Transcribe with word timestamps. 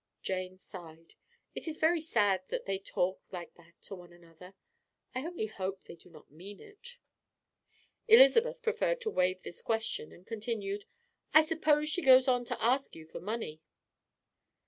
Jane 0.23 0.57
sighed. 0.57 1.13
"It 1.53 1.67
is 1.67 1.77
very 1.77 2.01
sad 2.01 2.41
that 2.47 2.65
they 2.65 2.79
talk 2.79 3.21
like 3.31 3.53
that 3.53 3.79
to 3.83 3.93
one 3.93 4.11
another; 4.11 4.55
I 5.13 5.23
only 5.23 5.45
hope 5.45 5.83
they 5.83 5.93
do 5.95 6.09
not 6.09 6.31
mean 6.31 6.59
it." 6.59 6.97
Elizabeth 8.07 8.63
preferred 8.63 8.99
to 9.01 9.11
waive 9.11 9.43
this 9.43 9.61
question, 9.61 10.11
and 10.11 10.25
continued: 10.25 10.85
"I 11.35 11.43
suppose 11.45 11.87
she 11.87 12.01
goes 12.01 12.27
on 12.27 12.45
to 12.45 12.59
ask 12.63 12.95
you 12.95 13.05
for 13.05 13.19
money?" 13.19 13.61